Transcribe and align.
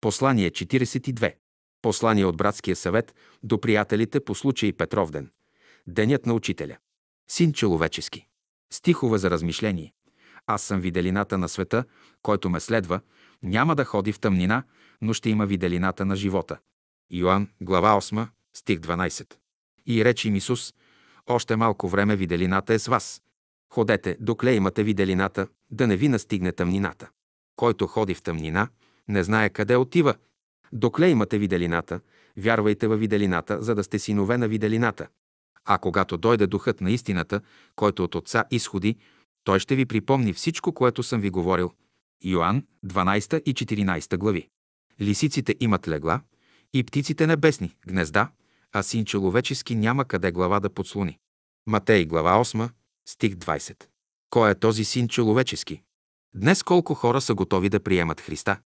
Послание 0.00 0.50
42. 0.50 1.34
Послание 1.82 2.24
от 2.24 2.36
братския 2.36 2.76
съвет 2.76 3.14
до 3.42 3.60
приятелите 3.60 4.20
по 4.20 4.34
случай 4.34 4.72
Петровден. 4.72 5.30
Денят 5.86 6.26
на 6.26 6.34
учителя. 6.34 6.76
Син 7.30 7.52
човечески. 7.52 8.26
Стихове 8.72 9.18
за 9.18 9.30
размишление. 9.30 9.92
Аз 10.46 10.62
съм 10.62 10.80
виделината 10.80 11.38
на 11.38 11.48
света, 11.48 11.84
който 12.22 12.50
ме 12.50 12.60
следва, 12.60 13.00
няма 13.42 13.76
да 13.76 13.84
ходи 13.84 14.12
в 14.12 14.20
тъмнина, 14.20 14.62
но 15.00 15.12
ще 15.12 15.30
има 15.30 15.46
виделината 15.46 16.04
на 16.04 16.16
живота. 16.16 16.58
Йоанн, 17.10 17.48
глава 17.60 18.00
8, 18.00 18.28
стих 18.54 18.78
12. 18.78 19.34
И 19.86 20.04
рече 20.04 20.28
им 20.28 20.36
Исус, 20.36 20.74
още 21.26 21.56
малко 21.56 21.88
време 21.88 22.16
виделината 22.16 22.74
е 22.74 22.78
с 22.78 22.86
вас. 22.86 23.22
Ходете, 23.72 24.16
докле 24.20 24.54
имате 24.54 24.82
виделината, 24.82 25.48
да 25.70 25.86
не 25.86 25.96
ви 25.96 26.08
настигне 26.08 26.52
тъмнината. 26.52 27.08
Който 27.56 27.86
ходи 27.86 28.14
в 28.14 28.22
тъмнина, 28.22 28.68
не 29.08 29.24
знае 29.24 29.50
къде 29.50 29.76
отива. 29.76 30.14
Докле 30.72 31.08
имате 31.08 31.38
виделината, 31.38 32.00
вярвайте 32.36 32.88
във 32.88 33.00
виделината, 33.00 33.62
за 33.62 33.74
да 33.74 33.84
сте 33.84 33.98
синове 33.98 34.38
на 34.38 34.48
виделината. 34.48 35.08
А 35.64 35.78
когато 35.78 36.16
дойде 36.16 36.46
духът 36.46 36.80
на 36.80 36.90
истината, 36.90 37.40
който 37.76 38.04
от 38.04 38.14
Отца 38.14 38.44
изходи, 38.50 38.96
той 39.44 39.58
ще 39.58 39.76
ви 39.76 39.86
припомни 39.86 40.32
всичко, 40.32 40.72
което 40.72 41.02
съм 41.02 41.20
ви 41.20 41.30
говорил. 41.30 41.72
Йоанн, 42.24 42.62
12 42.86 43.42
и 43.42 43.54
14 43.54 44.16
глави. 44.16 44.48
Лисиците 45.00 45.54
имат 45.60 45.88
легла 45.88 46.20
и 46.74 46.84
птиците 46.84 47.26
небесни, 47.26 47.76
гнезда, 47.86 48.30
а 48.72 48.82
син 48.82 49.04
човечески 49.04 49.74
няма 49.74 50.04
къде 50.04 50.32
глава 50.32 50.60
да 50.60 50.70
подслони. 50.70 51.18
Матей, 51.66 52.04
глава 52.04 52.44
8, 52.44 52.70
стих 53.08 53.34
20. 53.34 53.84
Кой 54.30 54.50
е 54.50 54.54
този 54.54 54.84
син 54.84 55.08
човечески? 55.08 55.82
Днес 56.34 56.62
колко 56.62 56.94
хора 56.94 57.20
са 57.20 57.34
готови 57.34 57.68
да 57.68 57.80
приемат 57.80 58.20
Христа? 58.20 58.60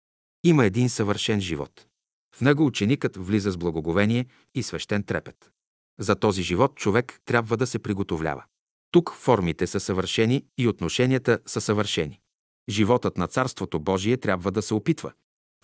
Има 0.44 0.64
един 0.66 0.88
съвършен 0.88 1.40
живот. 1.40 1.86
В 2.34 2.40
него 2.40 2.66
ученикът 2.66 3.16
влиза 3.16 3.50
с 3.50 3.56
благоговение 3.56 4.26
и 4.54 4.62
свещен 4.62 5.02
трепет. 5.02 5.50
За 5.98 6.16
този 6.16 6.42
живот 6.42 6.76
човек 6.76 7.20
трябва 7.24 7.56
да 7.56 7.66
се 7.66 7.78
приготовлява. 7.78 8.44
Тук 8.90 9.14
формите 9.14 9.66
са 9.66 9.80
съвършени 9.80 10.44
и 10.58 10.68
отношенията 10.68 11.38
са 11.46 11.60
съвършени. 11.60 12.20
Животът 12.68 13.16
на 13.16 13.26
Царството 13.26 13.80
Божие 13.80 14.16
трябва 14.16 14.50
да 14.50 14.62
се 14.62 14.74
опитва. 14.74 15.12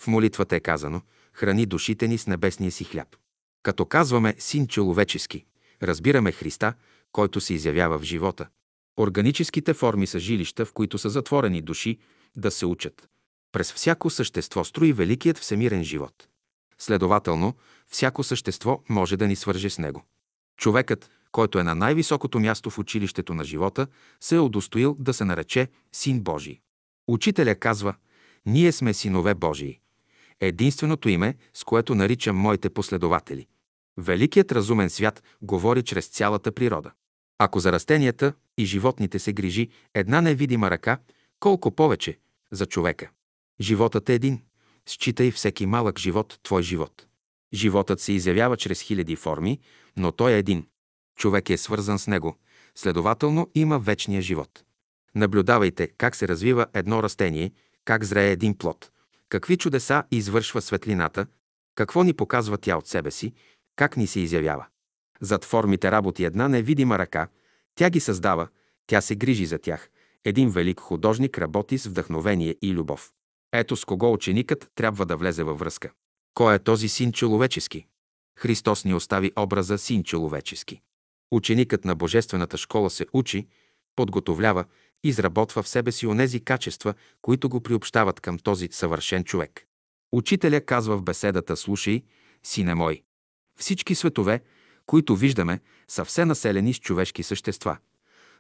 В 0.01 0.07
молитвата 0.07 0.57
е 0.57 0.61
казано 0.61 1.03
«Храни 1.33 1.67
душите 1.67 2.09
ни 2.09 2.19
с 2.19 2.27
небесния 2.27 2.73
си 2.73 2.85
хляб». 2.85 3.17
Като 3.63 3.87
казваме 3.87 4.35
«Син 4.39 4.67
човечески», 4.67 5.45
разбираме 5.83 6.33
Христа, 6.33 6.75
който 7.13 7.41
се 7.41 7.55
изявява 7.55 7.99
в 7.99 8.03
живота. 8.03 8.49
Органическите 8.99 9.75
форми 9.75 10.07
са 10.07 10.19
жилища, 10.19 10.65
в 10.65 10.73
които 10.73 10.99
са 10.99 11.11
затворени 11.11 11.63
души 11.63 11.99
да 12.37 12.51
се 12.51 12.67
учат. 12.67 13.09
През 13.53 13.73
всяко 13.73 14.11
същество 14.11 14.65
строи 14.65 14.93
великият 14.93 15.39
всемирен 15.39 15.85
живот. 15.85 16.29
Следователно, 16.79 17.55
всяко 17.87 18.23
същество 18.23 18.83
може 18.89 19.17
да 19.17 19.27
ни 19.27 19.37
свърже 19.37 19.71
с 19.71 19.79
него. 19.79 20.05
Човекът, 20.57 21.11
който 21.33 21.59
е 21.59 21.63
на 21.63 21.75
най-високото 21.75 22.41
място 22.41 22.71
в 22.71 22.79
училището 22.79 23.35
на 23.35 23.45
живота, 23.45 23.87
се 24.21 24.37
е 24.37 24.41
удостоил 24.41 24.97
да 24.99 25.15
се 25.15 25.25
нарече 25.25 25.69
Син 25.93 26.21
Божий. 26.21 26.61
Учителя 27.09 27.55
казва, 27.55 27.95
ние 28.47 28.73
сме 28.73 28.95
синове 28.95 29.35
Божии. 29.35 29.81
Единственото 30.41 31.09
име, 31.09 31.35
с 31.55 31.65
което 31.65 31.95
наричам 31.95 32.37
моите 32.37 32.71
последователи. 32.71 33.47
Великият 33.99 34.53
разумен 34.53 34.91
свят 34.91 35.23
говори 35.43 35.83
чрез 35.83 36.07
цялата 36.07 36.53
природа. 36.53 36.91
Ако 37.39 37.61
за 37.61 37.73
растенията 37.73 38.33
и 38.59 38.65
животните 38.65 39.19
се 39.19 39.33
грижи 39.33 39.69
една 39.95 40.21
невидима 40.21 40.71
ръка, 40.71 40.99
колко 41.41 41.71
повече 41.71 42.19
за 42.51 42.67
човека. 42.67 43.11
Животът 43.61 44.09
е 44.09 44.15
един. 44.15 44.43
Считай 44.87 45.31
всеки 45.31 45.67
малък 45.67 45.99
живот 45.99 46.39
твой 46.43 46.63
живот. 46.63 47.07
Животът 47.55 48.01
се 48.01 48.13
изявява 48.13 48.57
чрез 48.57 48.81
хиляди 48.81 49.17
форми, 49.17 49.61
но 49.97 50.13
той 50.13 50.33
е 50.33 50.39
един. 50.39 50.67
Човек 51.19 51.51
е 51.51 51.57
свързан 51.57 51.99
с 51.99 52.07
него, 52.07 52.37
следователно 52.75 53.51
има 53.55 53.79
вечния 53.79 54.23
живот. 54.23 54.65
Наблюдавайте 55.15 55.89
как 55.89 56.17
се 56.17 56.29
развива 56.29 56.67
едно 56.75 57.03
растение, 57.03 57.53
как 57.85 58.05
зрее 58.05 58.31
един 58.31 58.59
плод, 58.59 58.91
какви 59.29 59.57
чудеса 59.57 60.05
извършва 60.11 60.63
светлината, 60.63 61.27
какво 61.75 62.03
ни 62.03 62.13
показва 62.13 62.59
тя 62.59 62.77
от 62.77 62.87
себе 62.87 63.11
си, 63.11 63.33
как 63.77 63.97
ни 63.97 64.07
се 64.07 64.21
изявява. 64.21 64.67
Зад 65.21 65.45
формите 65.45 65.91
работи 65.91 66.25
една 66.25 66.49
невидима 66.49 66.99
ръка, 66.99 67.29
тя 67.75 67.91
ги 67.91 68.01
създава, 68.01 68.49
тя 68.87 69.01
се 69.01 69.17
грижи 69.17 69.47
за 69.47 69.59
тях. 69.59 69.91
Един 70.25 70.51
велик 70.51 70.81
художник 70.81 71.39
работи 71.39 71.79
с 71.79 71.87
вдъхновение 71.87 72.57
и 72.63 72.73
любов. 72.73 73.13
Ето 73.53 73.77
с 73.77 73.85
кого 73.85 74.13
ученикът 74.13 74.71
трябва 74.75 75.07
да 75.07 75.17
влезе 75.17 75.43
във 75.43 75.59
връзка. 75.59 75.91
Кой 76.35 76.55
е 76.55 76.59
този 76.59 76.89
син 76.89 77.13
човечески? 77.13 77.87
Христос 78.39 78.85
ни 78.85 78.95
остави 78.95 79.33
образа 79.37 79.79
син 79.79 80.05
човечески. 80.05 80.81
Ученикът 81.31 81.85
на 81.85 81.95
Божествената 81.95 82.57
школа 82.57 82.91
се 82.91 83.07
учи, 83.13 83.47
подготовлява, 83.97 84.65
изработва 85.05 85.63
в 85.63 85.69
себе 85.69 85.93
си 85.93 86.07
онези 86.07 86.41
качества, 86.41 86.95
които 87.23 87.49
го 87.49 87.61
приобщават 87.61 88.21
към 88.21 88.39
този 88.39 88.69
съвършен 88.73 89.25
човек. 89.25 89.65
Учителя 90.13 90.61
казва 90.61 90.97
в 90.97 91.03
беседата 91.03 91.57
«Слушай, 91.57 92.03
сине 92.43 92.75
мой, 92.75 93.03
всички 93.59 93.95
светове, 93.95 94.43
които 94.87 95.17
виждаме, 95.17 95.61
са 95.89 96.05
все 96.05 96.25
населени 96.25 96.75
с 96.75 96.81
човешки 96.81 97.23
същества. 97.23 97.77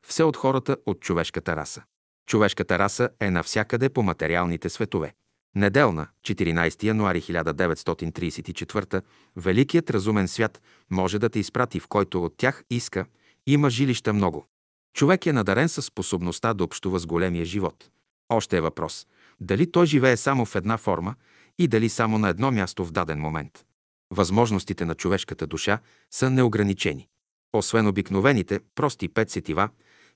Все 0.02 0.22
от 0.22 0.36
хората 0.36 0.76
от 0.86 1.00
човешката 1.00 1.56
раса. 1.56 1.82
Човешката 2.28 2.78
раса 2.78 3.10
е 3.20 3.30
навсякъде 3.30 3.88
по 3.88 4.02
материалните 4.02 4.68
светове. 4.68 5.14
Неделна, 5.54 6.06
14 6.22 6.84
януари 6.84 7.22
1934, 7.22 9.02
Великият 9.36 9.90
разумен 9.90 10.28
свят 10.28 10.62
може 10.90 11.18
да 11.18 11.28
те 11.28 11.38
изпрати, 11.38 11.80
в 11.80 11.88
който 11.88 12.24
от 12.24 12.36
тях 12.36 12.64
иска, 12.70 13.06
има 13.46 13.70
жилища 13.70 14.12
много. 14.12 14.46
Човек 14.94 15.26
е 15.26 15.32
надарен 15.32 15.68
със 15.68 15.84
способността 15.84 16.54
да 16.54 16.64
общува 16.64 16.98
с 16.98 17.06
големия 17.06 17.44
живот. 17.44 17.90
Още 18.28 18.56
е 18.56 18.60
въпрос– 18.60 19.06
дали 19.40 19.70
той 19.70 19.86
живее 19.86 20.16
само 20.16 20.44
в 20.46 20.56
една 20.56 20.76
форма 20.76 21.14
и 21.58 21.68
дали 21.68 21.88
само 21.88 22.18
на 22.18 22.28
едно 22.28 22.50
място 22.50 22.84
в 22.84 22.92
даден 22.92 23.20
момент. 23.20 23.64
Възможностите 24.10 24.84
на 24.84 24.94
човешката 24.94 25.46
душа 25.46 25.78
са 26.10 26.30
неограничени. 26.30 27.08
Освен 27.52 27.86
обикновените, 27.86 28.60
прости 28.74 29.08
пет 29.08 29.30
сетива, 29.30 29.68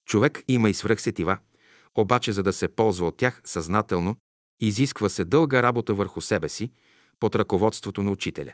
човек 0.07 0.43
има 0.49 0.71
и 0.71 0.75
свръхсетива, 0.75 1.39
обаче 1.99 2.33
за 2.33 2.43
да 2.43 2.53
се 2.53 2.69
ползва 2.69 3.07
от 3.07 3.17
тях 3.17 3.41
съзнателно, 3.45 4.17
изисква 4.61 5.09
се 5.09 5.25
дълга 5.25 5.63
работа 5.63 5.95
върху 5.95 6.21
себе 6.21 6.49
си 6.49 6.71
под 7.21 7.35
ръководството 7.35 8.03
на 8.03 8.11
учителя. 8.11 8.53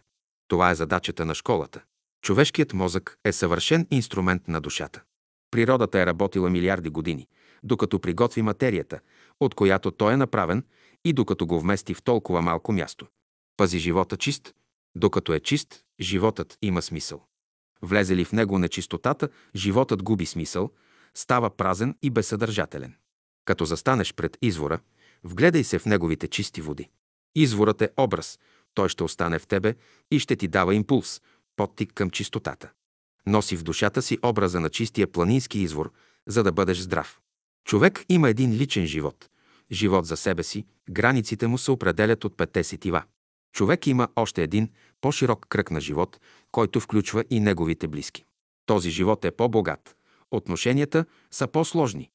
Това 0.49 0.71
е 0.71 0.75
задачата 0.75 1.25
на 1.25 1.35
школата. 1.35 1.83
Човешкият 2.23 2.73
мозък 2.73 3.19
е 3.25 3.33
съвършен 3.33 3.87
инструмент 3.91 4.49
на 4.49 4.61
душата. 4.61 5.03
Природата 5.51 6.01
е 6.01 6.07
работила 6.07 6.51
милиарди 6.51 6.91
години, 6.91 7.29
докато 7.63 8.01
приготви 8.01 8.43
материята, 8.43 9.01
от 9.41 9.55
която 9.55 9.91
той 9.91 10.13
е 10.13 10.17
направен 10.17 10.65
и 11.05 11.13
докато 11.13 11.47
го 11.47 11.61
вмести 11.61 11.95
в 11.95 12.03
толкова 12.03 12.43
малко 12.43 12.73
място. 12.73 13.07
Пази 13.57 13.79
живота 13.79 14.17
чист, 14.17 14.55
докато 14.95 15.33
е 15.33 15.41
чист, 15.41 15.85
животът 16.01 16.59
има 16.63 16.83
смисъл. 16.83 17.25
Влезе 17.83 18.17
ли 18.17 18.25
в 18.25 18.33
него 18.33 18.59
нечистотата, 18.59 19.29
животът 19.57 20.03
губи 20.03 20.27
смисъл, 20.27 20.71
става 21.15 21.51
празен 21.51 21.95
и 22.03 22.11
безсъдържателен. 22.11 22.95
Като 23.49 23.65
застанеш 23.65 24.15
пред 24.15 24.39
извора, 24.43 24.79
вгледай 25.25 25.65
се 25.65 25.79
в 25.79 25.87
неговите 25.87 26.29
чисти 26.29 26.61
води. 26.61 26.89
Изворът 27.35 27.83
е 27.83 27.91
образ, 27.97 28.39
той 28.75 28.89
ще 28.89 29.05
остане 29.05 29.39
в 29.39 29.47
тебе 29.47 29.75
и 30.11 30.19
ще 30.19 30.37
ти 30.37 30.49
дава 30.49 30.75
импулс, 30.75 31.21
подтик 31.57 31.93
към 31.95 32.11
чистотата. 32.11 32.71
Носи 33.27 33.57
в 33.57 33.63
душата 33.63 34.03
си 34.03 34.19
образа 34.23 34.61
на 34.61 34.71
чистия 34.71 35.07
планински 35.07 35.59
извор, 35.59 35.93
за 36.27 36.43
да 36.43 36.53
бъдеш 36.53 36.79
здрав. 36.79 37.21
Човек 37.65 38.05
има 38.09 38.29
един 38.29 38.53
личен 38.53 38.87
живот. 38.87 39.29
Живот 39.73 40.07
за 40.07 40.17
себе 40.17 40.43
си, 40.43 40.65
границите 40.91 41.47
му 41.47 41.59
се 41.59 41.71
определят 41.71 42.25
от 42.25 42.37
петте 42.37 42.65
сетива. 42.65 43.03
Човек 43.53 43.87
има 43.87 44.09
още 44.17 44.43
един 44.43 44.71
по-широк 45.01 45.47
кръг 45.49 45.71
на 45.71 45.81
живот, 45.81 46.21
който 46.53 46.81
включва 46.81 47.25
и 47.31 47.41
неговите 47.41 47.89
близки. 47.89 48.25
Този 48.67 48.91
живот 48.91 49.25
е 49.25 49.31
по-богат. 49.31 49.97
Отношенията 50.31 51.05
са 51.31 51.47
по-сложни. 51.47 52.11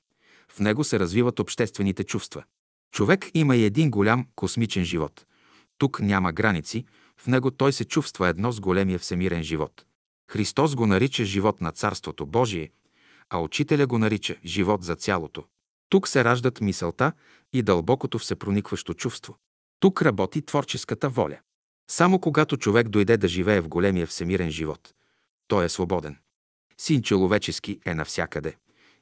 В 0.55 0.59
него 0.59 0.83
се 0.83 0.99
развиват 0.99 1.39
обществените 1.39 2.03
чувства. 2.03 2.43
Човек 2.91 3.29
има 3.33 3.55
и 3.55 3.65
един 3.65 3.91
голям 3.91 4.27
космичен 4.35 4.83
живот. 4.83 5.25
Тук 5.77 5.99
няма 5.99 6.33
граници, 6.33 6.85
в 7.17 7.27
него 7.27 7.51
той 7.51 7.73
се 7.73 7.85
чувства 7.85 8.27
едно 8.27 8.51
с 8.51 8.59
големия 8.59 8.99
всемирен 8.99 9.43
живот. 9.43 9.85
Христос 10.31 10.75
го 10.75 10.87
нарича 10.87 11.25
живот 11.25 11.61
на 11.61 11.71
Царството 11.71 12.25
Божие, 12.25 12.71
а 13.29 13.39
Учителя 13.39 13.87
го 13.87 13.97
нарича 13.97 14.35
живот 14.45 14.83
за 14.83 14.95
цялото. 14.95 15.43
Тук 15.89 16.07
се 16.07 16.23
раждат 16.23 16.61
мисълта 16.61 17.11
и 17.53 17.61
дълбокото 17.61 18.19
всепроникващо 18.19 18.93
чувство. 18.93 19.37
Тук 19.79 20.01
работи 20.01 20.41
творческата 20.41 21.09
воля. 21.09 21.39
Само 21.91 22.19
когато 22.19 22.57
човек 22.57 22.89
дойде 22.89 23.17
да 23.17 23.27
живее 23.27 23.61
в 23.61 23.69
големия 23.69 24.07
всемирен 24.07 24.51
живот, 24.51 24.93
той 25.47 25.65
е 25.65 25.69
свободен. 25.69 26.17
Син 26.77 27.01
човечески 27.01 27.79
е 27.85 27.93
навсякъде. 27.93 28.55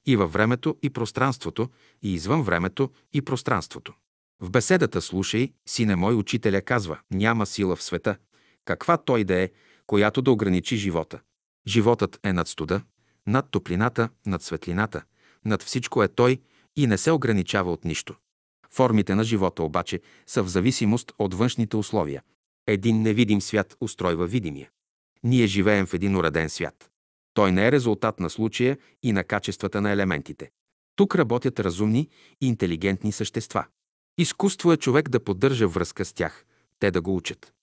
И 0.05 0.15
във 0.15 0.33
времето 0.33 0.77
и 0.83 0.89
пространството, 0.89 1.69
и 2.01 2.13
извън 2.13 2.43
времето 2.43 2.89
и 3.13 3.21
пространството. 3.21 3.93
В 4.39 4.51
беседата 4.51 5.01
слушай, 5.01 5.53
сине 5.65 5.95
мой, 5.95 6.15
учителя 6.15 6.61
казва, 6.61 6.99
няма 7.11 7.45
сила 7.45 7.75
в 7.75 7.83
света, 7.83 8.17
каква 8.65 8.97
той 8.97 9.23
да 9.23 9.35
е, 9.35 9.49
която 9.87 10.21
да 10.21 10.31
ограничи 10.31 10.77
живота. 10.77 11.19
Животът 11.67 12.19
е 12.23 12.33
над 12.33 12.47
студа, 12.47 12.81
над 13.27 13.51
топлината, 13.51 14.09
над 14.25 14.43
светлината, 14.43 15.03
над 15.45 15.63
всичко 15.63 16.03
е 16.03 16.07
той 16.07 16.41
и 16.75 16.87
не 16.87 16.97
се 16.97 17.11
ограничава 17.11 17.71
от 17.71 17.85
нищо. 17.85 18.15
Формите 18.73 19.15
на 19.15 19.23
живота 19.23 19.63
обаче 19.63 19.99
са 20.27 20.43
в 20.43 20.47
зависимост 20.47 21.11
от 21.19 21.33
външните 21.33 21.77
условия. 21.77 22.23
Един 22.67 23.01
невидим 23.01 23.41
свят 23.41 23.75
устройва 23.81 24.27
видимия. 24.27 24.69
Ние 25.23 25.47
живеем 25.47 25.85
в 25.85 25.93
един 25.93 26.15
уреден 26.15 26.49
свят. 26.49 26.89
Той 27.33 27.51
не 27.51 27.67
е 27.67 27.71
резултат 27.71 28.19
на 28.19 28.29
случая 28.29 28.77
и 29.03 29.11
на 29.11 29.23
качествата 29.23 29.81
на 29.81 29.91
елементите. 29.91 30.51
Тук 30.95 31.15
работят 31.15 31.59
разумни 31.59 32.09
и 32.41 32.47
интелигентни 32.47 33.11
същества. 33.11 33.65
Изкуство 34.17 34.73
е 34.73 34.77
човек 34.77 35.09
да 35.09 35.23
поддържа 35.23 35.67
връзка 35.67 36.05
с 36.05 36.13
тях, 36.13 36.45
те 36.79 36.91
да 36.91 37.01
го 37.01 37.15
учат. 37.15 37.53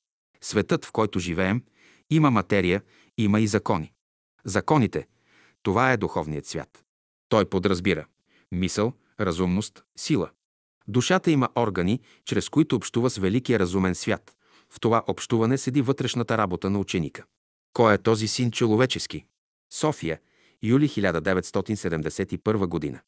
Светът, 0.41 0.85
в 0.85 0.93
който 0.93 1.19
живеем, 1.19 1.63
има 2.11 2.31
материя, 2.31 2.83
има 3.19 3.41
и 3.41 3.47
закони. 3.47 3.93
Законите– 4.45 5.07
това 5.63 5.93
е 5.93 5.97
духовният 5.97 6.47
свят. 6.47 6.85
Той 7.29 7.45
подразбира 7.45 8.07
мисъл, 8.53 8.93
разумност, 9.21 9.85
сила. 9.99 10.31
Душата 10.89 11.31
има 11.31 11.49
органи, 11.57 12.01
чрез 12.25 12.49
които 12.49 12.77
общува 12.77 13.11
с 13.11 13.19
великия 13.19 13.59
разумен 13.59 13.95
свят. 13.95 14.37
В 14.71 14.81
това 14.81 15.03
общуване 15.07 15.59
седи 15.59 15.83
вътрешната 15.83 16.39
работа 16.39 16.71
на 16.71 16.79
ученика. 16.79 17.25
Кой 17.73 17.95
е 17.95 17.99
този 17.99 18.29
син 18.29 18.51
човечески? 18.51 19.25
София, 19.69 20.21
юли 20.61 20.87
1971 20.87 22.67
година. 22.69 23.03